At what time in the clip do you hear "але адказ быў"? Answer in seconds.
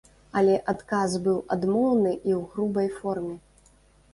0.39-1.37